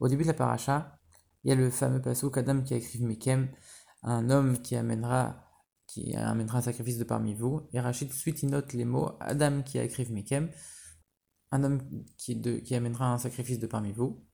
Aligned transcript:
Au 0.00 0.08
début 0.08 0.22
de 0.22 0.28
la 0.28 0.34
paracha, 0.34 0.98
il 1.44 1.50
y 1.50 1.52
a 1.52 1.54
le 1.54 1.70
fameux 1.70 2.02
passage 2.02 2.30
Adam 2.34 2.62
qui 2.62 2.74
écrit 2.74 3.00
Mikem, 3.00 3.48
un 4.02 4.28
homme 4.30 4.60
qui 4.60 4.76
amènera, 4.76 5.44
qui 5.86 6.16
amènera 6.16 6.58
un 6.58 6.62
sacrifice 6.62 6.98
de 6.98 7.04
parmi 7.04 7.34
vous. 7.34 7.68
Et 7.72 7.80
Rachid 7.80 8.08
tout 8.08 8.14
de 8.14 8.18
suite 8.18 8.42
il 8.42 8.50
note 8.50 8.72
les 8.72 8.84
mots 8.84 9.12
Adam 9.20 9.62
qui 9.62 9.78
écrit 9.78 10.10
Mikem, 10.10 10.50
un 11.52 11.64
homme 11.64 12.04
qui, 12.16 12.40
qui 12.40 12.74
amènera 12.74 13.12
un 13.12 13.18
sacrifice 13.18 13.58
de 13.58 13.66
parmi 13.66 13.92
vous. 13.92 14.24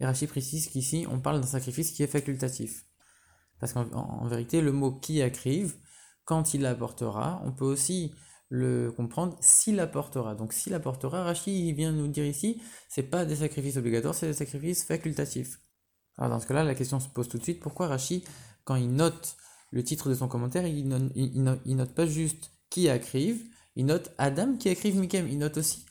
Et 0.00 0.06
Rachid 0.06 0.28
précise 0.28 0.68
qu'ici 0.68 1.06
on 1.10 1.20
parle 1.20 1.40
d'un 1.40 1.46
sacrifice 1.46 1.92
qui 1.92 2.02
est 2.02 2.08
facultatif. 2.08 2.86
Parce 3.60 3.72
qu'en 3.72 4.26
vérité, 4.26 4.60
le 4.60 4.72
mot 4.72 4.92
qui 4.92 5.20
écrive, 5.20 5.76
quand 6.24 6.54
il 6.54 6.66
apportera, 6.66 7.40
on 7.44 7.52
peut 7.52 7.64
aussi 7.64 8.14
le 8.48 8.92
comprendre 8.92 9.36
s'il 9.40 9.80
apportera. 9.80 10.34
Donc 10.34 10.52
s'il 10.52 10.74
apportera, 10.74 11.24
Rachid 11.24 11.74
vient 11.74 11.92
nous 11.92 12.08
dire 12.08 12.24
ici, 12.24 12.60
c'est 12.88 13.02
pas 13.02 13.24
des 13.24 13.36
sacrifices 13.36 13.76
obligatoires, 13.76 14.14
c'est 14.14 14.26
des 14.26 14.34
sacrifices 14.34 14.84
facultatifs. 14.84 15.60
Alors 16.16 16.30
dans 16.30 16.40
ce 16.40 16.46
cas-là, 16.46 16.64
la 16.64 16.74
question 16.74 17.00
se 17.00 17.08
pose 17.08 17.28
tout 17.28 17.38
de 17.38 17.42
suite, 17.42 17.60
pourquoi 17.60 17.88
Rachid, 17.88 18.22
quand 18.64 18.76
il 18.76 18.92
note 18.92 19.36
le 19.70 19.82
titre 19.82 20.08
de 20.08 20.14
son 20.14 20.28
commentaire, 20.28 20.66
il, 20.66 20.86
note, 20.86 21.94
pas 21.94 22.06
juste 22.06 22.52
qui 22.70 22.86
écrive, 22.86 23.42
il 23.74 23.86
note 23.86 24.12
Adam 24.18 24.56
qui 24.56 24.68
écrive 24.68 24.96
Mikem, 24.96 25.26
il 25.28 25.38
note 25.38 25.56
aussi, 25.56 25.84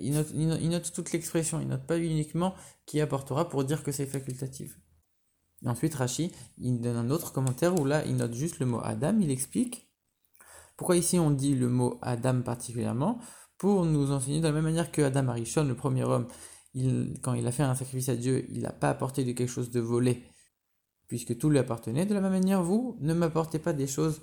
il 0.00 0.14
note, 0.14 0.28
il 0.32 0.68
note 0.70 0.90
toute 0.92 1.12
l'expression, 1.12 1.60
il 1.60 1.68
note 1.68 1.86
pas 1.86 1.98
uniquement 1.98 2.54
qui 2.86 3.00
apportera 3.00 3.48
pour 3.50 3.64
dire 3.64 3.82
que 3.82 3.92
c'est 3.92 4.06
facultatif. 4.06 4.78
ensuite, 5.66 5.94
Rachid, 5.94 6.32
il 6.56 6.80
donne 6.80 6.96
un 6.96 7.10
autre 7.10 7.32
commentaire 7.32 7.78
où 7.78 7.84
là, 7.84 8.04
il 8.06 8.16
note 8.16 8.32
juste 8.32 8.58
le 8.58 8.64
mot 8.64 8.80
Adam, 8.82 9.18
il 9.20 9.30
explique 9.30 9.85
pourquoi 10.76 10.96
ici 10.96 11.18
on 11.18 11.30
dit 11.30 11.54
le 11.54 11.68
mot 11.68 11.98
Adam 12.02 12.42
particulièrement 12.42 13.18
Pour 13.58 13.84
nous 13.84 14.12
enseigner 14.12 14.40
de 14.40 14.46
la 14.46 14.52
même 14.52 14.64
manière 14.64 14.92
que 14.92 15.02
Adam 15.02 15.28
Arishon, 15.28 15.64
le 15.64 15.74
premier 15.74 16.04
homme, 16.04 16.28
quand 17.22 17.34
il 17.34 17.46
a 17.46 17.52
fait 17.52 17.62
un 17.62 17.74
sacrifice 17.74 18.08
à 18.10 18.16
Dieu, 18.16 18.46
il 18.50 18.62
n'a 18.62 18.72
pas 18.72 18.90
apporté 18.90 19.24
de 19.24 19.32
quelque 19.32 19.48
chose 19.48 19.70
de 19.70 19.80
volé, 19.80 20.24
puisque 21.08 21.38
tout 21.38 21.48
lui 21.48 21.58
appartenait. 21.58 22.04
De 22.04 22.14
la 22.14 22.20
même 22.20 22.32
manière, 22.32 22.62
vous, 22.62 22.98
ne 23.00 23.14
m'apportez 23.14 23.58
pas 23.58 23.72
des 23.72 23.86
choses 23.86 24.20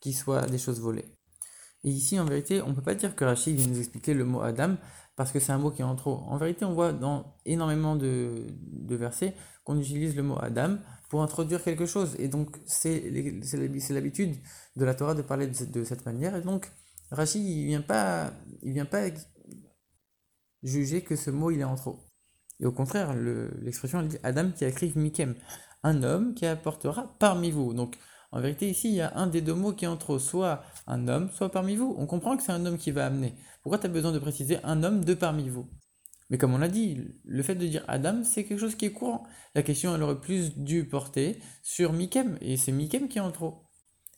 qui 0.00 0.12
soient 0.12 0.46
des 0.46 0.58
choses 0.58 0.80
volées. 0.80 1.16
Et 1.84 1.90
ici, 1.90 2.18
en 2.18 2.24
vérité, 2.24 2.62
on 2.62 2.68
ne 2.68 2.74
peut 2.74 2.82
pas 2.82 2.94
dire 2.94 3.16
que 3.16 3.24
Rachid 3.24 3.56
vient 3.56 3.66
nous 3.66 3.78
expliquer 3.78 4.14
le 4.14 4.24
mot 4.24 4.40
Adam, 4.40 4.76
parce 5.18 5.32
que 5.32 5.40
c'est 5.40 5.50
un 5.50 5.58
mot 5.58 5.72
qui 5.72 5.82
est 5.82 5.84
en 5.84 5.96
trop. 5.96 6.22
En 6.28 6.36
vérité, 6.36 6.64
on 6.64 6.74
voit 6.74 6.92
dans 6.92 7.34
énormément 7.44 7.96
de, 7.96 8.46
de 8.70 8.94
versets 8.94 9.34
qu'on 9.64 9.76
utilise 9.76 10.14
le 10.14 10.22
mot 10.22 10.38
Adam 10.40 10.76
pour 11.08 11.22
introduire 11.24 11.60
quelque 11.64 11.86
chose. 11.86 12.14
Et 12.20 12.28
donc, 12.28 12.56
c'est 12.66 13.10
l'habitude 13.90 14.36
de 14.76 14.84
la 14.84 14.94
Torah 14.94 15.16
de 15.16 15.22
parler 15.22 15.48
de, 15.48 15.82
cette 15.82 16.06
manière. 16.06 16.36
Et 16.36 16.40
donc, 16.40 16.70
Rachid, 17.10 17.44
il 17.44 17.66
vient 17.66 17.80
pas, 17.80 18.30
il 18.62 18.72
vient 18.74 18.84
pas 18.84 19.08
juger 20.62 21.02
que 21.02 21.16
ce 21.16 21.32
mot, 21.32 21.50
il 21.50 21.58
est 21.58 21.64
en 21.64 21.74
trop. 21.74 21.98
Et 22.60 22.66
au 22.66 22.72
contraire, 22.72 23.12
l'expression, 23.60 23.98
elle 23.98 24.08
dit 24.08 24.18
Adam 24.22 24.52
qui 24.52 24.64
écrit 24.66 24.92
Mikem, 24.94 25.34
un 25.82 26.04
homme 26.04 26.34
qui 26.34 26.46
apportera 26.46 27.16
parmi 27.18 27.50
vous. 27.50 27.74
Donc, 27.74 27.98
en 28.30 28.40
vérité, 28.40 28.68
ici, 28.68 28.88
il 28.90 28.94
y 28.96 29.00
a 29.00 29.16
un 29.16 29.26
des 29.26 29.40
deux 29.40 29.54
mots 29.54 29.72
qui 29.72 29.86
est 29.86 29.88
en 29.88 29.98
soit 30.18 30.62
un 30.86 31.08
homme, 31.08 31.30
soit 31.30 31.50
parmi 31.50 31.76
vous. 31.76 31.94
On 31.98 32.06
comprend 32.06 32.36
que 32.36 32.42
c'est 32.42 32.52
un 32.52 32.66
homme 32.66 32.76
qui 32.76 32.90
va 32.90 33.06
amener. 33.06 33.34
Pourquoi 33.62 33.78
tu 33.78 33.86
as 33.86 33.90
besoin 33.90 34.12
de 34.12 34.18
préciser 34.18 34.58
un 34.64 34.82
homme 34.82 35.04
de 35.04 35.14
parmi 35.14 35.48
vous? 35.48 35.66
Mais 36.30 36.36
comme 36.36 36.52
on 36.52 36.58
l'a 36.58 36.68
dit, 36.68 37.08
le 37.24 37.42
fait 37.42 37.54
de 37.54 37.66
dire 37.66 37.84
Adam, 37.88 38.22
c'est 38.22 38.44
quelque 38.44 38.60
chose 38.60 38.74
qui 38.74 38.84
est 38.84 38.92
courant. 38.92 39.26
La 39.54 39.62
question, 39.62 39.94
elle 39.94 40.02
aurait 40.02 40.20
plus 40.20 40.58
dû 40.58 40.84
porter 40.86 41.40
sur 41.62 41.94
Mikem, 41.94 42.36
et 42.42 42.58
c'est 42.58 42.72
Mikem 42.72 43.08
qui 43.08 43.16
est 43.16 43.22
en 43.22 43.32
trop. 43.32 43.64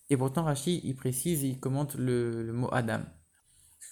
Et 0.08 0.17
pourtant, 0.17 0.42
Rashi, 0.42 0.80
il 0.83 0.97
précise, 0.97 1.45
il 1.45 1.61
commente 1.61 1.95
le, 1.95 2.52
mot 2.52 2.69
Adam. 2.72 3.02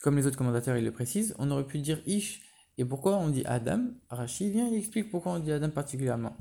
Comme 0.03 0.17
les 0.17 0.27
autres 0.27 0.37
commentateurs, 0.37 0.77
ils 0.77 0.85
le 0.85 0.93
précisent, 0.93 1.37
on 1.39 1.49
aurait 1.53 1.67
pu 1.67 1.79
dire 1.79 2.03
Ish. 2.07 2.43
Et 2.77 2.85
pourquoi 2.85 3.17
on 3.19 3.29
dit 3.29 3.45
Adam? 3.45 3.87
Rashi 4.11 4.51
vient, 4.51 4.67
il 4.67 4.79
explique 4.79 5.11
pourquoi 5.11 5.33
on 5.33 5.39
dit 5.39 5.53
Adam 5.53 5.71
particulièrement. 5.71 6.37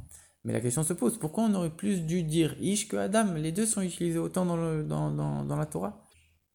Mais 0.47 0.53
la 0.53 0.61
question 0.61 0.81
se 0.81 0.93
pose, 0.93 1.19
pourquoi 1.19 1.43
on 1.43 1.53
aurait 1.55 1.75
plus 1.75 2.03
dû 2.03 2.23
dire 2.23 2.55
Ish 2.61 2.87
que 2.87 2.95
Adam? 2.95 3.33
Les 3.33 3.51
deux 3.51 3.65
sont 3.65 3.81
utilisés 3.81 4.17
autant 4.17 4.45
dans, 4.45 5.55
la 5.57 5.65
Torah. 5.65 6.05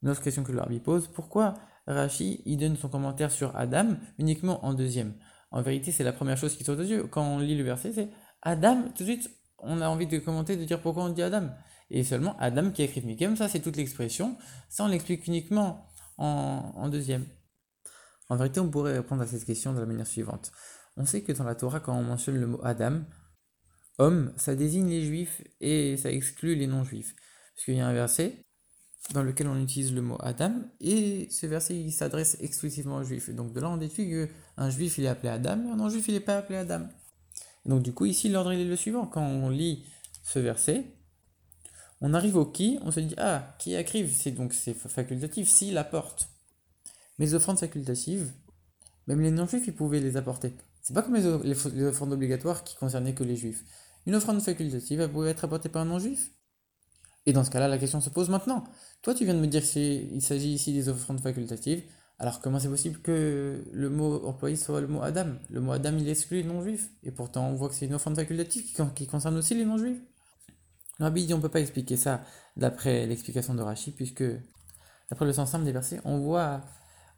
Une 0.03 0.09
autre 0.09 0.23
question 0.23 0.43
que 0.43 0.51
le 0.51 0.79
pose, 0.81 1.09
pourquoi 1.09 1.53
Rashi, 1.87 2.43
donne 2.59 2.79
son 2.79 2.89
commentaire 2.89 3.31
sur 3.31 3.55
Adam 3.55 3.99
uniquement 4.17 4.65
en 4.65 4.73
deuxième? 4.73 5.13
En 5.51 5.61
vérité, 5.61 5.93
c'est 5.93 6.05
la 6.05 6.15
première 6.15 6.39
chose 6.39 6.57
qui 6.57 6.65
saute 6.65 6.79
aux 6.79 6.85
yeux. 6.85 7.07
Quand 7.07 7.23
on 7.23 7.39
lit 7.39 7.55
le 7.55 7.65
verset, 7.65 7.93
c'est 7.93 8.09
Adam, 8.41 8.85
tout 8.97 9.05
de 9.05 9.11
suite, 9.11 9.31
on 9.59 9.83
a 9.83 9.89
envie 9.89 10.07
de 10.07 10.19
commenter, 10.21 10.57
de 10.57 10.65
dire 10.65 10.81
pourquoi 10.81 11.05
on 11.05 11.11
dit 11.11 11.23
Adam. 11.23 11.51
Et 11.91 12.03
seulement 12.03 12.35
Adam 12.39 12.71
qui 12.71 12.81
a 12.81 12.87
écrit 12.87 13.03
Mikem, 13.03 13.37
ça 13.37 13.47
c'est 13.47 13.61
toute 13.61 13.77
l'expression. 13.77 14.39
Ça, 14.71 14.85
on 14.85 14.89
l'explique 14.89 15.27
uniquement 15.27 15.93
en, 16.17 16.73
en, 16.77 16.89
deuxième. 16.89 17.27
En 18.31 18.37
vérité, 18.37 18.59
on 18.59 18.71
pourrait 18.71 18.95
répondre 18.95 19.21
à 19.21 19.27
cette 19.27 19.45
question 19.45 19.75
de 19.75 19.81
la 19.81 19.85
manière 19.85 20.07
suivante. 20.07 20.51
On 20.97 21.05
sait 21.05 21.23
que 21.23 21.33
dans 21.33 21.45
la 21.45 21.55
Torah, 21.55 21.81
quand 21.81 21.95
on 21.95 22.03
mentionne 22.03 22.39
le 22.41 22.47
mot 22.47 22.61
Adam, 22.65 23.03
homme, 24.03 24.33
ça 24.37 24.55
désigne 24.55 24.89
les 24.89 25.05
juifs 25.05 25.43
et 25.61 25.97
ça 25.97 26.11
exclut 26.11 26.55
les 26.55 26.67
non-juifs. 26.67 27.15
Parce 27.55 27.65
qu'il 27.65 27.77
y 27.77 27.81
a 27.81 27.87
un 27.87 27.93
verset 27.93 28.45
dans 29.15 29.23
lequel 29.23 29.49
on 29.49 29.61
utilise 29.61 29.93
le 29.93 30.03
mot 30.03 30.17
Adam, 30.21 30.55
et 30.81 31.29
ce 31.31 31.47
verset 31.47 31.79
il 31.79 31.93
s'adresse 31.93 32.37
exclusivement 32.41 32.97
aux 32.97 33.05
juifs. 33.05 33.31
donc 33.31 33.53
de 33.53 33.61
là 33.61 33.69
on 33.69 33.77
déduit 33.77 34.09
qu'un 34.09 34.71
juif 34.71 34.99
il 34.99 35.05
est 35.05 35.09
appelé 35.09 35.29
Adam, 35.29 35.65
et 35.67 35.71
un 35.71 35.77
non-juif 35.77 36.07
il 36.09 36.15
n'est 36.15 36.21
pas 36.21 36.39
appelé 36.39 36.59
Adam. 36.59 36.87
donc 37.67 37.83
du 37.83 37.93
coup 37.93 38.07
ici 38.07 38.29
l'ordre 38.29 38.53
est 38.53 38.65
le 38.65 38.77
suivant, 38.77 39.07
quand 39.07 39.25
on 39.25 39.51
lit 39.51 39.85
ce 40.23 40.39
verset, 40.39 40.85
on 42.01 42.15
arrive 42.15 42.37
au 42.37 42.47
qui, 42.47 42.79
on 42.83 42.91
se 42.91 43.01
dit 43.01 43.15
ah, 43.19 43.55
qui 43.59 43.75
écrive, 43.75 44.15
c'est 44.15 44.31
donc 44.31 44.53
c'est 44.55 44.75
facultatif, 44.75 45.49
s'il 45.49 45.79
apporte. 45.79 46.29
Mais 47.19 47.27
les 47.27 47.35
offrandes 47.35 47.59
facultatives, 47.59 48.33
même 49.07 49.21
les 49.21 49.31
non-juifs 49.31 49.67
ils 49.67 49.75
pouvaient 49.75 50.01
les 50.01 50.17
apporter. 50.17 50.55
C'est 50.83 50.95
pas 50.95 51.03
comme 51.03 51.15
les, 51.15 51.55
les 51.75 51.85
offrandes 51.85 52.13
obligatoires 52.13 52.65
qui 52.65 52.77
concernaient 52.77 53.15
que 53.15 53.25
les 53.25 53.37
juifs. 53.37 53.65
Une 54.07 54.15
offrande 54.15 54.41
facultative, 54.43 55.01
elle 55.01 55.13
pouvait 55.13 55.31
être 55.31 55.45
apportée 55.45 55.69
par 55.69 55.83
un 55.83 55.87
non-juif 55.87 56.31
et 57.27 57.33
dans 57.33 57.45
ce 57.45 57.51
cas-là, 57.51 57.69
la 57.69 57.79
question 57.79 58.01
se 58.01 58.11
pose 58.11 58.29
maintenant. 58.29 58.65
Toi, 59.03 59.15
tu 59.15 59.25
viens 59.25 59.35
de 59.35 59.41
me 59.41 59.47
dire 59.47 59.63
qu'il 59.63 60.23
s'agit 60.23 60.53
ici 60.53 60.73
des 60.73 60.89
offrandes 60.89 61.21
facultatives. 61.21 61.83
Alors 62.19 62.41
comment 62.41 62.61
c'est 62.61 62.69
possible 62.69 63.01
que 63.01 63.65
le 63.73 63.91
mot 63.91 64.25
employé 64.27 64.57
soit 64.57 64.81
le 64.81 64.87
mot 64.87 65.03
Adam? 65.03 65.35
Le 65.51 65.61
mot 65.61 65.73
Adam, 65.73 65.97
il 65.99 66.09
exclut 66.09 66.43
les 66.43 66.49
non-juifs. 66.49 66.91
Et 67.03 67.11
pourtant, 67.11 67.49
on 67.49 67.55
voit 67.55 67.69
que 67.69 67.75
c'est 67.75 67.87
une 67.87 67.95
offrande 67.95 68.17
facultative 68.17 68.65
qui, 68.95 69.07
concerne 69.07 69.37
aussi 69.37 69.55
les 69.55 69.65
non-juifs. 69.65 70.01
Rabbi 71.01 71.27
dit 71.27 71.35
on 71.35 71.39
ne 71.39 71.43
peut 71.43 71.49
pas 71.49 71.61
expliquer 71.61 71.97
ça 71.97 72.23
d'après 72.57 73.07
l'explication 73.07 73.55
de 73.55 73.63
Rashi, 73.63 73.93
puisque 73.93 74.25
d'après 75.11 75.27
le 75.27 75.33
sens 75.33 75.51
simple 75.51 75.65
des 75.65 75.73
versets, 75.73 76.01
on 76.05 76.19
voit, 76.19 76.61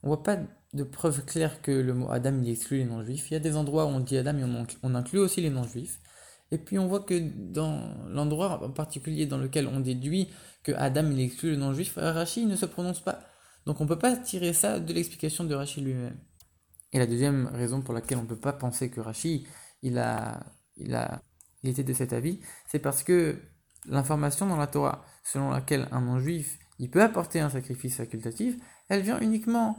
on 0.03 0.09
voit 0.09 0.23
pas 0.23 0.39
de 0.73 0.84
preuve 0.84 1.25
claire 1.25 1.61
que 1.61 1.71
le 1.71 1.93
mot 1.93 2.11
Adam 2.11 2.41
il 2.43 2.49
exclut 2.49 2.78
les 2.78 2.84
non-juifs. 2.84 3.31
Il 3.31 3.34
y 3.34 3.37
a 3.37 3.41
des 3.41 3.56
endroits 3.56 3.84
où 3.84 3.89
on 3.89 4.00
dit 4.00 4.17
Adam 4.17 4.39
et 4.39 4.44
on 4.83 4.94
inclut 4.94 5.19
aussi 5.19 5.41
les 5.43 5.50
non-juifs. 5.50 6.00
Et 6.55 6.59
puis 6.59 6.79
on 6.79 6.87
voit 6.87 7.01
que 7.01 7.19
dans 7.19 7.93
l'endroit 8.07 8.65
en 8.65 8.71
particulier 8.71 9.27
dans 9.27 9.39
lequel 9.39 9.67
on 9.67 9.81
déduit 9.81 10.31
que 10.63 10.71
Adam 10.71 11.11
exclut 11.17 11.51
le 11.51 11.57
non-juif, 11.57 11.95
Rachid 11.97 12.47
ne 12.47 12.55
se 12.55 12.65
prononce 12.65 13.01
pas. 13.01 13.19
Donc 13.67 13.81
on 13.81 13.85
ne 13.85 13.89
peut 13.89 13.99
pas 13.99 14.17
tirer 14.17 14.53
ça 14.53 14.79
de 14.79 14.93
l'explication 14.93 15.43
de 15.43 15.53
Rachid 15.53 15.85
lui-même. 15.85 16.17
Et 16.93 17.01
la 17.01 17.07
deuxième 17.07 17.47
raison 17.49 17.83
pour 17.83 17.93
laquelle 17.93 18.19
on 18.19 18.23
ne 18.23 18.29
peut 18.29 18.39
pas 18.39 18.53
penser 18.53 18.89
que 18.89 19.01
Rachid 19.01 19.49
il 19.83 19.99
a, 19.99 20.47
il 20.77 20.95
a, 20.95 21.21
il 21.65 21.71
était 21.71 21.83
de 21.83 21.93
cet 21.93 22.13
avis, 22.13 22.39
c'est 22.69 22.79
parce 22.79 23.03
que 23.03 23.37
l'information 23.87 24.47
dans 24.47 24.57
la 24.57 24.69
Torah 24.69 25.05
selon 25.25 25.51
laquelle 25.51 25.89
un 25.91 26.03
non-juif 26.03 26.61
il 26.79 26.89
peut 26.89 27.03
apporter 27.03 27.41
un 27.41 27.51
sacrifice 27.51 27.97
facultatif, 27.97 28.55
elle 28.89 29.03
vient 29.03 29.19
uniquement 29.19 29.77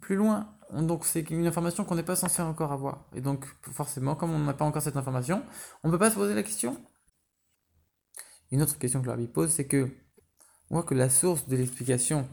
plus 0.00 0.16
loin 0.16 0.57
donc 0.72 1.04
c'est 1.04 1.30
une 1.30 1.46
information 1.46 1.84
qu'on 1.84 1.94
n'est 1.94 2.02
pas 2.02 2.16
censé 2.16 2.42
encore 2.42 2.72
avoir. 2.72 3.06
Et 3.14 3.20
donc 3.20 3.46
forcément, 3.72 4.14
comme 4.14 4.32
on 4.32 4.38
n'a 4.38 4.54
pas 4.54 4.64
encore 4.64 4.82
cette 4.82 4.96
information, 4.96 5.42
on 5.82 5.88
ne 5.88 5.92
peut 5.92 5.98
pas 5.98 6.10
se 6.10 6.16
poser 6.16 6.34
la 6.34 6.42
question. 6.42 6.76
Une 8.50 8.62
autre 8.62 8.78
question 8.78 9.02
que 9.02 9.06
l'Arbi 9.06 9.28
pose, 9.28 9.50
c'est 9.50 9.66
que 9.66 9.90
on 10.70 10.76
voit 10.76 10.82
que 10.82 10.94
la 10.94 11.08
source 11.08 11.48
de 11.48 11.56
l'explication 11.56 12.28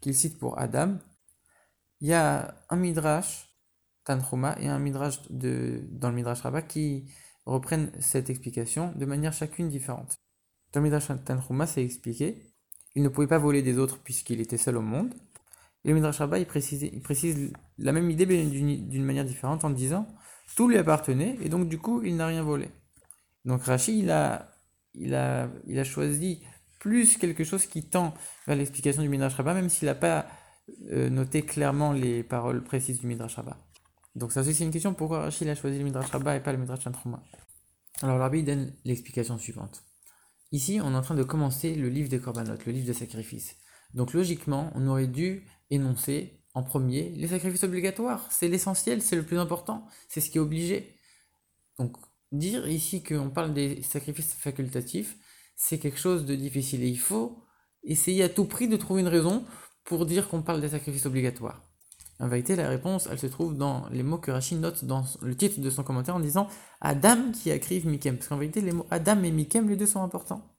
qu'il 0.00 0.14
cite 0.14 0.38
pour 0.38 0.58
Adam, 0.58 0.98
il 2.00 2.08
y 2.08 2.14
a 2.14 2.54
un 2.70 2.76
midrash 2.76 3.48
Tanchuma 4.04 4.56
et 4.60 4.68
un 4.68 4.78
midrash 4.78 5.20
de, 5.30 5.82
dans 5.90 6.10
le 6.10 6.14
midrash 6.14 6.40
Rabbah 6.42 6.62
qui 6.62 7.10
reprennent 7.44 7.90
cette 8.00 8.30
explication 8.30 8.92
de 8.94 9.04
manière 9.04 9.32
chacune 9.32 9.68
différente. 9.68 10.18
Dans 10.72 10.80
le 10.80 10.84
midrash 10.84 11.08
Tanchuma, 11.24 11.66
c'est 11.66 11.84
expliqué, 11.84 12.54
il 12.94 13.02
ne 13.02 13.08
pouvait 13.08 13.26
pas 13.26 13.38
voler 13.38 13.62
des 13.62 13.78
autres 13.78 13.98
puisqu'il 14.02 14.40
était 14.40 14.58
seul 14.58 14.76
au 14.76 14.82
monde. 14.82 15.14
Le 15.86 15.94
Midrash 15.94 16.18
Rabbah, 16.18 16.40
il 16.40 16.46
précise, 16.46 17.52
la 17.78 17.92
même 17.92 18.10
idée, 18.10 18.26
mais 18.26 18.44
d'une 18.44 19.04
manière 19.04 19.24
différente, 19.24 19.64
en 19.64 19.70
disant 19.70 20.08
tout 20.56 20.68
lui 20.68 20.78
appartenait, 20.78 21.38
et 21.40 21.48
donc 21.48 21.68
du 21.68 21.78
coup, 21.78 22.02
il 22.02 22.16
n'a 22.16 22.26
rien 22.26 22.42
volé. 22.42 22.68
Donc 23.44 23.62
Rashi, 23.62 24.00
il 24.00 24.10
a, 24.10 25.84
choisi 25.84 26.42
plus 26.80 27.16
quelque 27.18 27.44
chose 27.44 27.66
qui 27.66 27.88
tend 27.88 28.14
vers 28.48 28.56
l'explication 28.56 29.00
du 29.00 29.08
Midrash 29.08 29.34
Rabbah, 29.34 29.54
même 29.54 29.68
s'il 29.68 29.86
n'a 29.86 29.94
pas 29.94 30.26
euh, 30.90 31.08
noté 31.08 31.42
clairement 31.42 31.92
les 31.92 32.24
paroles 32.24 32.64
précises 32.64 32.98
du 32.98 33.06
Midrash 33.06 33.36
Rabbah. 33.36 33.56
Donc 34.16 34.32
ça 34.32 34.42
c'est 34.42 34.58
une 34.64 34.70
question 34.70 34.94
pourquoi 34.94 35.20
Rashi 35.20 35.48
a 35.48 35.54
choisi 35.54 35.78
le 35.78 35.84
Midrash 35.84 36.10
Rabbah 36.10 36.36
et 36.36 36.40
pas 36.40 36.52
le 36.52 36.58
Midrash 36.58 36.82
Chantruma. 36.82 37.22
Alors 38.02 38.18
Rabbi 38.18 38.42
donne 38.42 38.72
l'explication 38.84 39.38
suivante. 39.38 39.84
Ici, 40.50 40.80
on 40.82 40.92
est 40.92 40.96
en 40.96 41.02
train 41.02 41.14
de 41.14 41.22
commencer 41.22 41.74
le 41.74 41.88
livre 41.88 42.08
des 42.08 42.18
Korbanot, 42.18 42.56
le 42.66 42.72
livre 42.72 42.86
des 42.86 42.94
sacrifices. 42.94 43.56
Donc 43.94 44.12
logiquement, 44.12 44.72
on 44.74 44.86
aurait 44.86 45.06
dû 45.06 45.46
énoncer 45.70 46.40
en 46.54 46.62
premier 46.62 47.10
les 47.10 47.28
sacrifices 47.28 47.64
obligatoires. 47.64 48.26
C'est 48.30 48.48
l'essentiel, 48.48 49.02
c'est 49.02 49.16
le 49.16 49.22
plus 49.22 49.38
important, 49.38 49.86
c'est 50.08 50.20
ce 50.20 50.30
qui 50.30 50.38
est 50.38 50.40
obligé. 50.40 50.98
Donc, 51.78 51.96
dire 52.32 52.66
ici 52.68 53.02
qu'on 53.02 53.30
parle 53.30 53.52
des 53.52 53.82
sacrifices 53.82 54.34
facultatifs, 54.34 55.16
c'est 55.54 55.78
quelque 55.78 55.98
chose 55.98 56.24
de 56.24 56.34
difficile. 56.34 56.82
Et 56.82 56.88
il 56.88 56.98
faut 56.98 57.44
essayer 57.84 58.22
à 58.22 58.28
tout 58.28 58.44
prix 58.44 58.68
de 58.68 58.76
trouver 58.76 59.02
une 59.02 59.08
raison 59.08 59.44
pour 59.84 60.06
dire 60.06 60.28
qu'on 60.28 60.42
parle 60.42 60.60
des 60.60 60.70
sacrifices 60.70 61.06
obligatoires. 61.06 61.62
En 62.18 62.28
vérité, 62.28 62.56
la 62.56 62.68
réponse, 62.68 63.08
elle 63.10 63.18
se 63.18 63.26
trouve 63.26 63.56
dans 63.56 63.86
les 63.90 64.02
mots 64.02 64.18
que 64.18 64.30
Rachid 64.30 64.58
note 64.58 64.84
dans 64.86 65.04
le 65.20 65.36
titre 65.36 65.60
de 65.60 65.68
son 65.68 65.82
commentaire 65.82 66.16
en 66.16 66.20
disant 66.20 66.48
Adam 66.80 67.30
qui 67.32 67.50
écrive 67.50 67.86
Mikem. 67.86 68.16
Parce 68.16 68.28
qu'en 68.28 68.38
vérité, 68.38 68.62
les 68.62 68.72
mots 68.72 68.86
Adam 68.90 69.22
et 69.22 69.30
Mikem, 69.30 69.68
les 69.68 69.76
deux 69.76 69.86
sont 69.86 70.02
importants. 70.02 70.56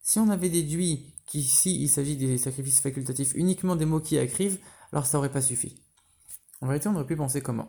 Si 0.00 0.20
on 0.20 0.28
avait 0.28 0.50
déduit 0.50 1.13
qu'ici 1.26 1.80
il 1.82 1.88
s'agit 1.88 2.16
des 2.16 2.38
sacrifices 2.38 2.80
facultatifs 2.80 3.34
uniquement 3.34 3.76
des 3.76 3.84
mots 3.84 4.00
qui 4.00 4.16
écrivent, 4.16 4.58
alors 4.92 5.06
ça 5.06 5.18
aurait 5.18 5.30
pas 5.30 5.42
suffi. 5.42 5.82
En 6.60 6.66
vérité, 6.66 6.88
on 6.88 6.94
aurait 6.94 7.06
pu 7.06 7.16
penser 7.16 7.40
comment? 7.40 7.68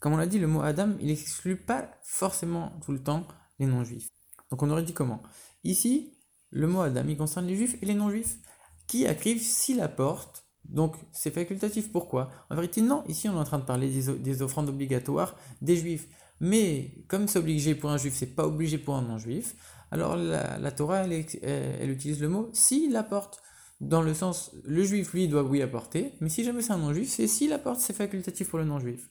Comme 0.00 0.14
on 0.14 0.16
l'a 0.16 0.26
dit, 0.26 0.38
le 0.38 0.48
mot 0.48 0.62
Adam, 0.62 0.94
il 1.00 1.10
exclut 1.10 1.56
pas 1.56 1.90
forcément 2.02 2.72
tout 2.84 2.92
le 2.92 3.02
temps 3.02 3.26
les 3.58 3.66
non-juifs. 3.66 4.08
Donc 4.50 4.62
on 4.62 4.70
aurait 4.70 4.82
dit 4.82 4.94
comment? 4.94 5.22
Ici, 5.64 6.18
le 6.50 6.66
mot 6.66 6.80
Adam, 6.80 7.04
il 7.08 7.16
concerne 7.16 7.46
les 7.46 7.56
juifs 7.56 7.76
et 7.82 7.86
les 7.86 7.94
non-juifs 7.94 8.38
qui 8.86 9.04
écrivent 9.04 9.40
s'il 9.40 9.80
apporte 9.80 10.44
donc 10.64 10.96
c'est 11.12 11.32
facultatif. 11.32 11.90
Pourquoi? 11.92 12.30
En 12.50 12.54
vérité, 12.54 12.80
non. 12.80 13.04
Ici, 13.08 13.28
on 13.28 13.34
est 13.34 13.40
en 13.40 13.44
train 13.44 13.58
de 13.58 13.64
parler 13.64 13.90
des, 13.90 14.42
offrandes 14.42 14.68
obligatoires 14.68 15.36
des 15.60 15.76
juifs. 15.76 16.08
Mais 16.40 17.04
comme 17.08 17.28
c'est 17.28 17.38
obligé 17.38 17.74
pour 17.74 17.90
un 17.90 17.98
juif, 17.98 18.14
c'est 18.14 18.34
pas 18.34 18.46
obligé 18.46 18.78
pour 18.78 18.94
un 18.94 19.02
non-juif. 19.02 19.54
Alors 19.92 20.16
la, 20.16 20.72
Torah, 20.72 21.04
elle, 21.04 21.90
utilise 21.90 22.20
le 22.20 22.28
mot 22.30 22.48
s'il 22.54 22.96
apporte. 22.96 23.42
Dans 23.80 24.00
le 24.00 24.14
sens, 24.14 24.52
le 24.64 24.84
juif, 24.84 25.12
lui, 25.12 25.28
doit 25.28 25.42
oui 25.42 25.60
apporter. 25.60 26.14
Mais 26.20 26.30
si 26.30 26.44
jamais 26.44 26.62
c'est 26.62 26.72
un 26.72 26.78
non-juif, 26.78 27.10
c'est 27.10 27.26
s'il 27.26 27.52
apporte, 27.52 27.78
c'est 27.78 27.92
facultatif 27.92 28.48
pour 28.48 28.58
le 28.58 28.64
non-juif. 28.64 29.10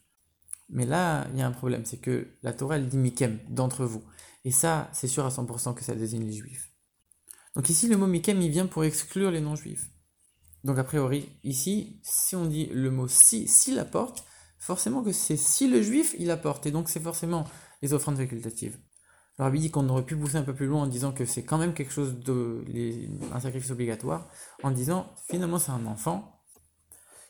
Mais 0.69 0.85
là, 0.85 1.27
il 1.33 1.39
y 1.39 1.43
a 1.43 1.47
un 1.47 1.51
problème. 1.51 1.85
C'est 1.85 2.01
que 2.01 2.29
la 2.41 2.51
Torah, 2.51 2.77
elle 2.77 2.87
dit 2.87 2.97
mikem, 2.97 3.37
d'entre 3.49 3.85
vous. 3.85 4.01
Et 4.43 4.49
ça, 4.49 4.89
c'est 4.91 5.07
sûr 5.07 5.23
à 5.23 5.29
100% 5.29 5.75
que 5.75 5.83
ça 5.83 5.93
désigne 5.93 6.25
les 6.25 6.33
juifs. 6.33 6.71
Donc 7.55 7.69
ici, 7.69 7.87
le 7.87 7.97
mot 7.97 8.07
mikem, 8.07 8.41
il 8.41 8.49
vient 8.49 8.65
pour 8.65 8.83
exclure 8.83 9.29
les 9.29 9.41
non-juifs. 9.41 9.91
Donc 10.63 10.79
a 10.79 10.83
priori, 10.83 11.29
ici, 11.43 11.99
si 12.01 12.35
on 12.35 12.45
dit 12.45 12.67
le 12.67 12.89
mot 12.89 13.07
si, 13.07 13.47
s'il 13.47 13.77
apporte, 13.77 14.23
forcément 14.57 15.03
que 15.03 15.11
c'est 15.11 15.37
si 15.37 15.67
le 15.67 15.83
juif 15.83 16.15
il 16.17 16.31
apporte, 16.31 16.65
et 16.65 16.71
donc 16.71 16.89
c'est 16.89 16.99
forcément 16.99 17.45
les 17.81 17.93
offrandes 17.93 18.17
facultatives. 18.17 18.79
Alors 19.39 19.53
il 19.55 19.61
dit 19.61 19.71
qu'on 19.71 19.87
aurait 19.89 20.05
pu 20.05 20.15
pousser 20.15 20.37
un 20.37 20.43
peu 20.43 20.53
plus 20.53 20.67
loin 20.67 20.83
en 20.83 20.87
disant 20.87 21.11
que 21.11 21.25
c'est 21.25 21.43
quand 21.43 21.57
même 21.57 21.73
quelque 21.73 21.91
chose 21.91 22.19
de 22.19 22.63
un 23.33 23.39
sacrifice 23.39 23.71
obligatoire, 23.71 24.27
en 24.63 24.71
disant 24.71 25.07
finalement 25.29 25.57
c'est 25.57 25.71
un 25.71 25.85
enfant, 25.85 26.43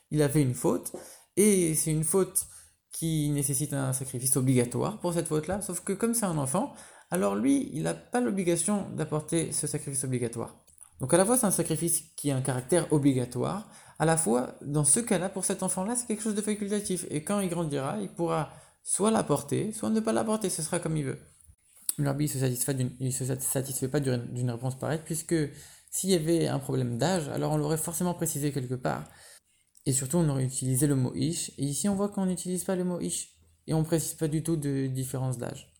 il 0.10 0.22
a 0.22 0.30
fait 0.30 0.42
une 0.42 0.54
faute, 0.54 0.92
et 1.38 1.74
c'est 1.76 1.92
une 1.92 2.04
faute 2.04 2.48
qui 2.92 3.30
nécessite 3.30 3.74
un 3.74 3.94
sacrifice 3.94 4.36
obligatoire 4.36 5.00
pour 5.00 5.14
cette 5.14 5.28
faute-là, 5.28 5.62
sauf 5.62 5.82
que 5.82 5.94
comme 5.94 6.14
c'est 6.14 6.26
un 6.26 6.38
enfant, 6.38 6.74
alors 7.12 7.36
lui, 7.36 7.70
il 7.74 7.84
n'a 7.84 7.94
pas 7.94 8.20
l'obligation 8.20 8.90
d'apporter 8.92 9.52
ce 9.54 9.68
sacrifice 9.68 10.04
obligatoire. 10.04 10.58
Donc 11.00 11.14
à 11.14 11.18
la 11.18 11.26
fois 11.26 11.38
c'est 11.38 11.48
un 11.48 11.52
sacrifice 11.52 12.04
qui 12.16 12.30
a 12.32 12.36
un 12.36 12.42
caractère 12.42 12.92
obligatoire, 12.92 13.70
à 14.00 14.06
la 14.06 14.18
fois 14.18 14.56
dans 14.62 14.84
ce 14.84 15.00
cas-là, 15.00 15.30
pour 15.30 15.46
cet 15.46 15.64
enfant-là, 15.64 15.96
c'est 15.96 16.08
quelque 16.08 16.24
chose 16.24 16.36
de 16.36 16.42
facultatif. 16.42 17.06
Et 17.10 17.24
quand 17.24 17.40
il 17.40 17.50
grandira, 17.50 18.00
il 18.02 18.10
pourra 18.10 18.50
soit 18.84 19.12
l'apporter, 19.12 19.72
soit 19.72 19.92
ne 19.92 20.00
pas 20.00 20.12
l'apporter, 20.12 20.50
ce 20.50 20.62
sera 20.64 20.80
comme 20.80 20.98
il 20.98 21.06
veut. 21.06 21.20
Ne 22.02 22.28
se 22.28 22.40
satisfait, 22.40 22.76
se 23.12 23.26
satisfait 23.40 23.88
pas 23.88 24.00
d'une 24.00 24.52
réponse 24.52 24.78
pareille, 24.78 25.02
puisque 25.04 25.36
s'il 25.90 26.10
y 26.10 26.16
avait 26.16 26.48
un 26.48 26.60
problème 26.60 26.98
d'âge, 26.98 27.28
alors 27.30 27.54
on 27.54 27.58
l'aurait 27.58 27.78
forcément 27.78 28.14
précisé 28.14 28.52
quelque 28.52 28.76
part. 28.76 29.04
Et 29.86 29.94
surtout, 29.94 30.18
on 30.18 30.30
aurait 30.30 30.44
utilisé 30.44 30.88
le 30.88 30.96
mot 30.96 31.14
ish. 31.16 31.52
Et 31.58 31.66
ici, 31.66 31.90
on 31.90 31.96
voit 31.96 32.10
qu'on 32.10 32.26
n'utilise 32.26 32.64
pas 32.64 32.76
le 32.76 32.84
mot 32.84 33.00
ish. 33.00 33.30
Et 33.68 33.74
on 33.74 33.80
ne 33.80 33.86
précise 33.86 34.14
pas 34.14 34.28
du 34.28 34.44
tout 34.44 34.56
de 34.56 34.88
différence 34.88 35.38
d'âge. 35.38 35.74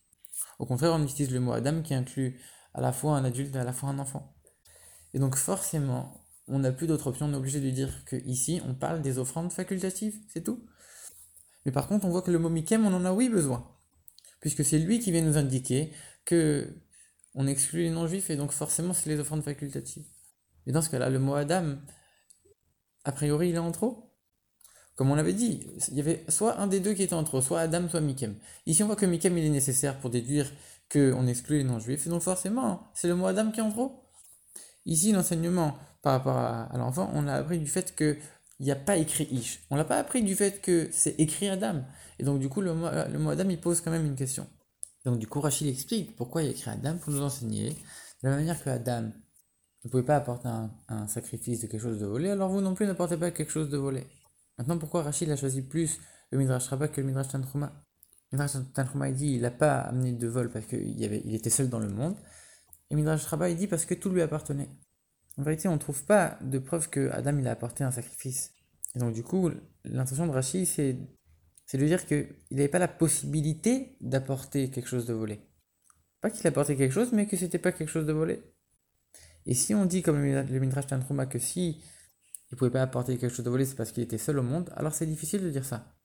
Au 0.60 0.66
contraire, 0.66 0.94
on 0.94 1.04
utilise 1.04 1.32
le 1.32 1.40
mot 1.40 1.54
adam 1.54 1.82
qui 1.82 1.94
inclut 1.94 2.40
à 2.74 2.82
la 2.82 2.92
fois 2.92 3.18
un 3.18 3.26
adulte 3.26 3.56
et 3.56 3.60
à 3.60 3.64
la 3.64 3.74
fois 3.74 3.90
un 3.90 4.00
enfant. 4.00 4.36
Et 5.14 5.20
donc 5.20 5.36
forcément, 5.36 6.26
on 6.48 6.60
n'a 6.60 6.72
plus 6.72 6.88
d'autre 6.88 7.08
option, 7.08 7.28
on 7.28 7.34
est 7.34 7.38
obligé 7.38 7.60
de 7.60 7.70
dire 7.70 8.06
que 8.06 8.16
ici, 8.26 8.62
on 8.68 8.74
parle 8.74 9.02
des 9.02 9.18
offrandes 9.18 9.52
facultatives, 9.52 10.16
c'est 10.28 10.44
tout. 10.44 10.66
Mais 11.66 11.72
par 11.72 11.88
contre, 11.88 12.06
on 12.06 12.10
voit 12.10 12.22
que 12.22 12.32
le 12.32 12.40
mot 12.40 12.50
mikem, 12.50 12.86
on 12.86 12.94
en 12.94 13.06
a 13.06 13.14
oui 13.14 13.30
besoin. 13.30 13.68
Puisque 14.40 14.66
c'est 14.66 14.80
lui 14.80 15.00
qui 15.00 15.12
vient 15.12 15.22
nous 15.22 15.38
indiquer 15.38 15.92
que 16.26 16.68
on 17.34 17.48
exclut 17.48 17.84
les 17.84 17.90
non-juifs 17.90 18.30
et 18.30 18.36
donc 18.36 18.52
forcément 18.52 18.94
c'est 18.94 19.10
les 19.10 19.20
offrandes 19.20 19.44
facultatives. 19.44 20.06
Et 20.68 20.72
dans 20.72 20.82
ce 20.82 20.90
cas-là, 20.90 21.10
le 21.10 21.20
mot 21.20 21.36
Adam, 21.36 21.78
a 23.04 23.12
priori, 23.12 23.50
il 23.50 23.56
est 23.56 23.60
en 23.60 23.72
trop. 23.72 24.12
Comme 24.96 25.10
on 25.10 25.16
l'avait 25.16 25.34
dit, 25.34 25.68
il 25.90 25.96
y 25.96 26.00
avait 26.00 26.24
soit 26.30 26.60
un 26.60 26.68
des 26.68 26.80
deux 26.80 26.94
qui 26.94 27.04
était 27.04 27.16
en 27.16 27.24
trop, 27.24 27.42
soit 27.42 27.62
Adam, 27.62 27.88
soit 27.90 28.02
Mikem. 28.02 28.36
Ici, 28.66 28.84
on 28.84 28.88
voit 28.88 28.96
que 28.96 29.06
Mikem, 29.06 29.38
il 29.38 29.46
est 29.46 29.50
nécessaire 29.50 30.00
pour 30.00 30.10
déduire 30.10 30.52
qu'on 30.92 31.26
exclut 31.28 31.58
les 31.58 31.64
non-juifs. 31.64 32.06
Et 32.06 32.10
donc 32.10 32.22
forcément, 32.22 32.92
c'est 32.94 33.08
le 33.08 33.16
mot 33.16 33.26
Adam 33.26 33.52
qui 33.52 33.60
est 33.60 33.64
en 33.64 33.72
trop. 33.72 34.04
Ici, 34.86 35.12
l'enseignement 35.12 35.78
par 36.02 36.14
rapport 36.14 36.38
à, 36.38 36.70
l'enfant, 36.78 37.10
on 37.14 37.28
a 37.28 37.36
appris 37.36 37.60
du 37.60 37.68
fait 37.68 37.96
qu'il 37.96 38.18
n'y 38.60 38.72
a 38.72 38.76
pas 38.76 38.98
écrit 38.98 39.28
Ish. 39.32 39.62
On 39.70 39.76
l'a 39.76 39.86
pas 39.86 39.98
appris 39.98 40.24
du 40.24 40.36
fait 40.36 40.62
que 40.62 40.90
c'est 40.92 41.20
écrit 41.20 41.50
Adam. 41.50 41.84
Et 42.20 42.24
donc, 42.24 42.40
du 42.40 42.50
coup, 42.50 42.62
le 42.62 42.74
mot, 42.74 42.88
le 42.90 43.30
Adam, 43.30 43.50
il 43.50 43.60
pose 43.60 43.82
quand 43.82 43.92
même 43.92 44.06
une 44.06 44.16
question. 44.16 44.48
Donc, 45.06 45.20
du 45.20 45.28
coup, 45.28 45.40
Rachid 45.40 45.68
explique 45.68 46.16
pourquoi 46.16 46.44
il 46.44 46.50
a 46.50 46.52
écrit 46.52 46.70
Adam 46.70 46.98
pour 46.98 47.12
nous 47.12 47.22
enseigner. 47.22 47.70
De 48.24 48.30
la 48.30 48.36
manière 48.36 48.64
que 48.64 48.70
Adam 48.70 49.12
ne 49.84 49.90
pouvait 49.90 50.04
pas 50.04 50.16
apporter 50.16 50.48
un, 50.48 51.08
sacrifice 51.08 51.62
de 51.62 51.68
quelque 51.68 51.82
chose 51.82 52.00
de 52.00 52.06
volé, 52.06 52.30
alors 52.30 52.50
vous 52.50 52.62
non 52.62 52.76
plus 52.76 52.86
n'apportez 52.86 53.18
pas 53.18 53.32
quelque 53.32 53.52
chose 53.52 53.70
de 53.70 53.78
volé. 53.78 54.06
Maintenant, 54.58 54.78
pourquoi 54.78 55.02
Rachid 55.02 55.30
a 55.32 55.36
choisi 55.36 55.64
plus 55.64 56.00
le 56.30 56.38
Midrash 56.38 56.68
Rabbah 56.68 56.88
que 56.88 57.02
le 57.02 57.08
Midrash 57.08 57.30
Tantruma? 57.30 57.74
Le 58.32 58.38
Midrash 58.38 58.62
Tantruma, 58.74 59.10
il 59.10 59.16
dit 59.16 59.34
il 59.34 59.42
n'a 59.42 59.50
pas 59.50 59.80
amené 59.80 60.14
de 60.14 60.28
vol 60.28 60.52
parce 60.52 60.68
qu'il 60.68 61.02
il 61.02 61.34
était 61.34 61.50
seul 61.50 61.70
dans 61.70 61.80
le 61.80 61.90
monde. 61.90 62.16
Et 62.92 62.96
Midrash 62.96 63.26
Rabbah, 63.26 63.50
il 63.50 63.58
dit 63.58 63.68
parce 63.68 63.86
que 63.86 63.96
tout 63.96 64.10
lui 64.10 64.22
appartenait. 64.22 64.70
En 65.38 65.44
vérité, 65.44 65.68
on 65.68 65.74
ne 65.74 65.80
trouve 65.80 66.04
pas 66.04 66.38
de 66.42 66.60
preuve 66.60 66.90
que 66.90 67.10
Adam 67.12 67.38
il 67.40 67.48
a 67.48 67.52
apporté 67.52 67.84
un 67.84 67.92
sacrifice. 67.92 68.52
Et 68.96 69.00
donc, 69.00 69.14
du 69.14 69.24
coup, 69.24 69.50
l'intention 69.86 70.28
de 70.28 70.32
Rachid, 70.32 70.66
c'est, 70.66 70.98
c'est 71.72 71.78
de 71.78 71.86
dire 71.86 72.06
qu'il 72.06 72.28
n'avait 72.52 72.68
pas 72.68 72.80
la 72.80 72.90
possibilité 72.90 73.96
d'apporter 74.02 74.70
quelque 74.70 74.90
chose 74.90 75.06
de 75.06 75.14
volé. 75.14 75.40
Pas 76.20 76.30
qu'il 76.30 76.46
apportait 76.46 76.76
quelque 76.76 76.92
chose, 76.92 77.14
mais 77.14 77.28
que 77.28 77.38
c'était 77.38 77.60
pas 77.60 77.72
quelque 77.72 77.88
chose 77.88 78.06
de 78.06 78.12
volé. 78.12 78.44
Et 79.46 79.54
si 79.54 79.74
on 79.74 79.86
dit, 79.86 80.02
comme 80.02 80.22
le 80.22 80.60
Midrash 80.60 80.88
Tantruma, 80.88 81.28
que 81.28 81.40
si 81.40 81.82
il 82.52 82.58
pouvait 82.58 82.72
pas 82.72 82.82
apporter 82.82 83.18
quelque 83.18 83.34
chose 83.34 83.46
de 83.46 83.50
volé, 83.50 83.64
c'est 83.64 83.76
parce 83.76 83.94
qu'il 83.94 84.04
était 84.04 84.18
seul 84.18 84.40
au 84.40 84.44
monde, 84.44 84.70
alors 84.76 84.94
c'est 84.94 85.06
difficile 85.06 85.44
de 85.44 85.50
dire 85.50 85.64
ça. 85.64 85.96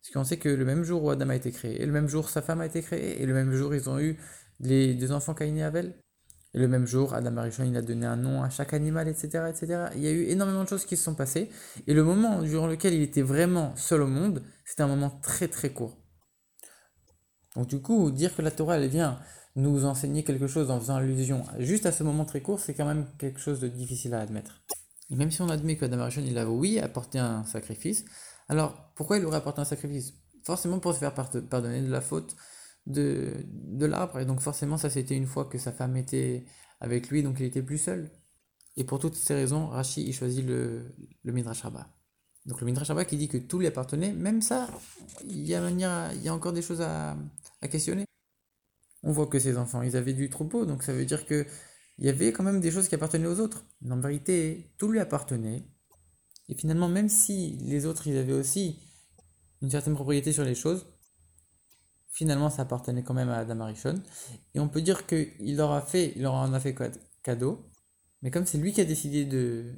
Parce 0.00 0.12
qu'on 0.12 0.24
sait 0.24 0.38
que 0.38 0.48
le 0.48 0.64
même 0.64 0.82
jour 0.82 1.04
où 1.04 1.10
Adam 1.10 1.28
a 1.28 1.36
été 1.36 1.52
créé, 1.52 1.80
et 1.80 1.86
le 1.86 1.92
même 1.92 2.08
jour 2.08 2.28
sa 2.28 2.42
femme 2.42 2.60
a 2.60 2.66
été 2.66 2.82
créée, 2.82 3.22
et 3.22 3.24
le 3.24 3.32
même 3.32 3.52
jour 3.52 3.76
ils 3.76 3.88
ont 3.88 4.00
eu 4.00 4.18
les 4.58 4.94
deux 4.94 5.12
enfants 5.12 5.34
Caïn 5.34 5.54
et 5.54 5.62
Abel, 5.62 5.94
et 6.54 6.58
le 6.58 6.68
même 6.68 6.86
jour, 6.86 7.14
Adam 7.14 7.36
Arishon, 7.38 7.64
il 7.64 7.76
a 7.76 7.82
donné 7.82 8.04
un 8.04 8.16
nom 8.16 8.42
à 8.42 8.50
chaque 8.50 8.74
animal, 8.74 9.08
etc., 9.08 9.44
etc. 9.48 9.84
Il 9.94 10.02
y 10.02 10.06
a 10.06 10.10
eu 10.10 10.24
énormément 10.24 10.64
de 10.64 10.68
choses 10.68 10.84
qui 10.84 10.98
se 10.98 11.04
sont 11.04 11.14
passées. 11.14 11.48
Et 11.86 11.94
le 11.94 12.04
moment 12.04 12.42
durant 12.42 12.66
lequel 12.66 12.92
il 12.92 13.00
était 13.00 13.22
vraiment 13.22 13.74
seul 13.76 14.02
au 14.02 14.06
monde, 14.06 14.42
c'était 14.66 14.82
un 14.82 14.88
moment 14.88 15.18
très 15.22 15.48
très 15.48 15.70
court. 15.70 15.96
Donc 17.56 17.68
du 17.68 17.80
coup, 17.80 18.10
dire 18.10 18.36
que 18.36 18.42
la 18.42 18.50
Torah, 18.50 18.76
elle 18.76 18.88
vient 18.88 19.18
nous 19.56 19.84
enseigner 19.84 20.24
quelque 20.24 20.46
chose 20.46 20.70
en 20.70 20.80
faisant 20.80 20.96
allusion 20.96 21.44
juste 21.58 21.84
à 21.84 21.92
ce 21.92 22.02
moment 22.02 22.24
très 22.24 22.40
court, 22.40 22.58
c'est 22.58 22.74
quand 22.74 22.86
même 22.86 23.06
quelque 23.18 23.38
chose 23.38 23.60
de 23.60 23.68
difficile 23.68 24.14
à 24.14 24.20
admettre. 24.20 24.62
Et 25.10 25.16
même 25.16 25.30
si 25.30 25.42
on 25.42 25.48
admet 25.50 25.76
qu'Adam 25.76 26.00
Arishon, 26.00 26.22
il 26.24 26.38
a 26.38 26.48
oui 26.48 26.78
apporté 26.78 27.18
un 27.18 27.44
sacrifice, 27.44 28.04
alors 28.48 28.92
pourquoi 28.94 29.18
il 29.18 29.26
aurait 29.26 29.36
apporté 29.36 29.60
un 29.60 29.66
sacrifice? 29.66 30.14
Forcément 30.44 30.78
pour 30.78 30.94
se 30.94 30.98
faire 30.98 31.12
pardonner 31.14 31.82
de 31.82 31.90
la 31.90 32.00
faute 32.00 32.34
de, 32.86 33.32
de 33.46 33.86
l'arbre. 33.86 34.18
Et 34.20 34.26
donc 34.26 34.40
forcément, 34.40 34.76
ça 34.78 34.90
c'était 34.90 35.16
une 35.16 35.26
fois 35.26 35.46
que 35.46 35.58
sa 35.58 35.72
femme 35.72 35.96
était 35.96 36.44
avec 36.80 37.08
lui, 37.10 37.22
donc 37.22 37.36
il 37.40 37.46
était 37.46 37.62
plus 37.62 37.78
seul. 37.78 38.10
Et 38.76 38.84
pour 38.84 38.98
toutes 38.98 39.16
ces 39.16 39.34
raisons, 39.34 39.66
Rashi 39.66 40.02
il 40.02 40.12
choisit 40.14 40.44
le, 40.44 40.94
le 41.22 41.32
Midrash 41.32 41.62
Rabbah. 41.62 41.88
Donc 42.46 42.60
le 42.60 42.66
Midrash 42.66 42.88
Rabbah 42.88 43.04
qui 43.04 43.16
dit 43.16 43.28
que 43.28 43.38
tout 43.38 43.58
lui 43.58 43.66
appartenait, 43.66 44.12
même 44.12 44.42
ça, 44.42 44.68
il 45.24 45.46
y 45.46 45.54
a, 45.54 45.70
il 45.70 46.22
y 46.22 46.28
a 46.28 46.34
encore 46.34 46.52
des 46.52 46.62
choses 46.62 46.80
à, 46.80 47.16
à 47.60 47.68
questionner. 47.68 48.04
On 49.04 49.12
voit 49.12 49.26
que 49.26 49.38
ses 49.38 49.56
enfants, 49.58 49.82
ils 49.82 49.96
avaient 49.96 50.12
du 50.12 50.30
troupeau, 50.30 50.64
donc 50.64 50.82
ça 50.82 50.92
veut 50.92 51.04
dire 51.04 51.26
que 51.26 51.46
il 51.98 52.06
y 52.06 52.08
avait 52.08 52.32
quand 52.32 52.42
même 52.42 52.60
des 52.60 52.70
choses 52.70 52.88
qui 52.88 52.94
appartenaient 52.94 53.26
aux 53.26 53.38
autres. 53.38 53.64
Mais 53.82 53.92
en 53.92 54.00
vérité, 54.00 54.72
tout 54.78 54.88
lui 54.88 54.98
appartenait. 54.98 55.64
Et 56.48 56.54
finalement, 56.54 56.88
même 56.88 57.08
si 57.08 57.58
les 57.58 57.86
autres, 57.86 58.06
ils 58.08 58.16
avaient 58.16 58.32
aussi 58.32 58.80
une 59.60 59.70
certaine 59.70 59.94
propriété 59.94 60.32
sur 60.32 60.44
les 60.44 60.54
choses, 60.54 60.86
finalement 62.12 62.50
ça 62.50 62.62
appartenait 62.62 63.02
quand 63.02 63.14
même 63.14 63.30
à 63.30 63.38
Adam 63.38 63.60
Arishon. 63.60 64.00
Et 64.54 64.60
on 64.60 64.68
peut 64.68 64.82
dire 64.82 65.06
qu'il 65.06 65.56
leur 65.56 65.72
a 65.72 65.80
fait, 65.80 66.12
il 66.16 66.26
en 66.26 66.52
a 66.52 66.60
fait 66.60 66.76
cadeau. 67.22 67.68
Mais 68.22 68.30
comme 68.30 68.46
c'est 68.46 68.58
lui 68.58 68.72
qui 68.72 68.80
a 68.80 68.84
décidé 68.84 69.24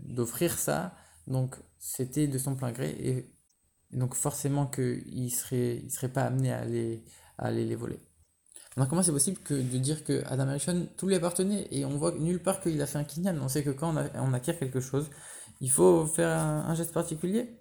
d'offrir 0.04 0.58
ça, 0.58 0.94
donc 1.26 1.56
c'était 1.78 2.26
de 2.26 2.36
son 2.38 2.56
plein 2.56 2.72
gré. 2.72 2.90
Et, 3.00 3.30
donc 3.92 4.14
forcément 4.14 4.66
qu'il 4.66 5.24
ne 5.24 5.28
serait, 5.28 5.76
il 5.76 5.90
serait 5.90 6.08
pas 6.08 6.24
amené 6.24 6.52
à 6.52 6.58
aller, 6.58 7.04
à 7.38 7.50
les 7.52 7.76
voler. 7.76 8.00
Comment 8.88 9.04
c'est 9.04 9.12
possible 9.12 9.38
que 9.38 9.54
de 9.54 9.78
dire 9.78 10.02
que 10.02 10.24
Adam 10.26 10.56
tout 10.96 11.06
lui 11.06 11.14
appartenait 11.14 11.68
et 11.70 11.84
on 11.84 11.96
voit 11.96 12.12
nulle 12.18 12.42
part 12.42 12.60
qu'il 12.60 12.80
a 12.82 12.86
fait 12.86 12.98
un 12.98 13.04
kinyan 13.04 13.38
On 13.40 13.46
sait 13.48 13.62
que 13.62 13.70
quand 13.70 13.94
on, 14.16 14.32
acquiert 14.32 14.58
quelque 14.58 14.80
chose, 14.80 15.08
il 15.60 15.70
faut 15.70 16.06
faire 16.06 16.36
un, 16.36 16.74
geste 16.74 16.92
particulier. 16.92 17.60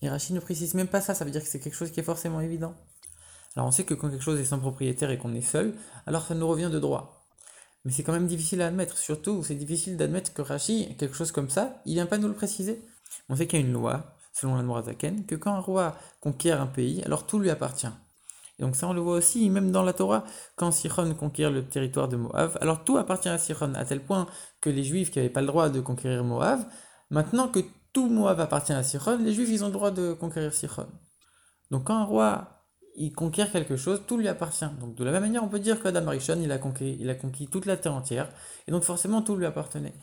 Et 0.00 0.08
Rachid 0.08 0.34
ne 0.34 0.40
précise 0.40 0.72
même 0.72 0.88
pas 0.88 1.02
ça, 1.02 1.14
ça 1.14 1.26
veut 1.26 1.30
dire 1.30 1.42
que 1.42 1.48
c'est 1.48 1.60
quelque 1.60 1.74
chose 1.74 1.90
qui 1.90 2.00
est 2.00 2.04
forcément 2.04 2.40
évident. 2.40 2.74
Alors 3.58 3.66
on 3.66 3.72
sait 3.72 3.82
que 3.82 3.94
quand 3.94 4.08
quelque 4.08 4.22
chose 4.22 4.38
est 4.38 4.44
sans 4.44 4.60
propriétaire 4.60 5.10
et 5.10 5.18
qu'on 5.18 5.34
est 5.34 5.40
seul, 5.40 5.74
alors 6.06 6.24
ça 6.24 6.36
nous 6.36 6.46
revient 6.46 6.70
de 6.72 6.78
droit. 6.78 7.26
Mais 7.84 7.90
c'est 7.90 8.04
quand 8.04 8.12
même 8.12 8.28
difficile 8.28 8.62
à 8.62 8.68
admettre, 8.68 8.96
surtout 8.96 9.42
c'est 9.42 9.56
difficile 9.56 9.96
d'admettre 9.96 10.32
que 10.32 10.42
Rachid, 10.42 10.96
quelque 10.96 11.16
chose 11.16 11.32
comme 11.32 11.50
ça, 11.50 11.82
il 11.84 11.94
vient 11.94 12.06
pas 12.06 12.18
nous 12.18 12.28
le 12.28 12.34
préciser. 12.34 12.80
On 13.28 13.34
sait 13.34 13.48
qu'il 13.48 13.58
y 13.58 13.62
a 13.64 13.66
une 13.66 13.72
loi, 13.72 14.14
selon 14.32 14.54
la 14.54 14.62
Nourazaken, 14.62 15.26
que 15.26 15.34
quand 15.34 15.52
un 15.52 15.58
roi 15.58 15.96
conquiert 16.20 16.60
un 16.60 16.68
pays, 16.68 17.02
alors 17.02 17.26
tout 17.26 17.40
lui 17.40 17.50
appartient. 17.50 17.90
Et 18.60 18.62
donc 18.62 18.76
ça 18.76 18.86
on 18.86 18.92
le 18.92 19.00
voit 19.00 19.16
aussi, 19.16 19.50
même 19.50 19.72
dans 19.72 19.82
la 19.82 19.92
Torah, 19.92 20.22
quand 20.54 20.70
Sichon 20.70 21.12
conquiert 21.14 21.50
le 21.50 21.66
territoire 21.66 22.06
de 22.06 22.16
Moab, 22.16 22.56
alors 22.60 22.84
tout 22.84 22.96
appartient 22.96 23.28
à 23.28 23.38
Sichon, 23.38 23.74
à 23.74 23.84
tel 23.84 24.04
point 24.04 24.28
que 24.60 24.70
les 24.70 24.84
Juifs 24.84 25.10
qui 25.10 25.18
n'avaient 25.18 25.30
pas 25.30 25.40
le 25.40 25.48
droit 25.48 25.68
de 25.68 25.80
conquérir 25.80 26.22
Moab, 26.22 26.60
maintenant 27.10 27.48
que 27.48 27.58
tout 27.92 28.08
Moab 28.08 28.38
appartient 28.38 28.72
à 28.72 28.84
Sichon, 28.84 29.18
les 29.18 29.32
Juifs 29.32 29.50
ils 29.50 29.64
ont 29.64 29.68
le 29.68 29.72
droit 29.72 29.90
de 29.90 30.12
conquérir 30.12 30.54
Sichon. 30.54 30.86
Donc 31.72 31.88
quand 31.88 31.96
un 31.96 32.04
roi 32.04 32.54
il 32.98 33.12
conquiert 33.12 33.50
quelque 33.50 33.76
chose, 33.76 34.02
tout 34.06 34.18
lui 34.18 34.28
appartient. 34.28 34.68
Donc 34.80 34.94
de 34.94 35.04
la 35.04 35.12
même 35.12 35.22
manière, 35.22 35.44
on 35.44 35.48
peut 35.48 35.58
dire 35.58 35.80
qu'Adam 35.80 36.06
Arishon, 36.06 36.40
il 36.42 36.52
a 36.52 36.58
conquis, 36.58 36.96
il 37.00 37.08
a 37.10 37.14
conquis 37.14 37.46
toute 37.48 37.66
la 37.66 37.76
terre 37.76 37.94
entière, 37.94 38.30
et 38.66 38.70
donc 38.70 38.82
forcément 38.82 39.22
tout 39.22 39.36
lui 39.36 39.46
appartenait. 39.46 39.94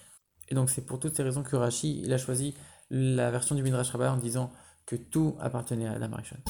Et 0.50 0.56
donc 0.56 0.70
c'est 0.70 0.86
pour 0.86 1.00
toutes 1.00 1.16
ces 1.16 1.24
raisons 1.24 1.44
que 1.44 1.56
Rashi, 1.56 2.02
il 2.04 2.14
a 2.14 2.18
choisi 2.18 2.56
la 2.90 3.32
version 3.32 3.56
du 3.56 3.64
Midrash 3.64 3.90
Rabbah 3.92 4.14
en 4.14 4.18
disant 4.18 4.52
que 4.86 4.96
tout 4.96 5.36
appartenait 5.40 5.88
à 5.88 5.94
Adam. 5.94 6.12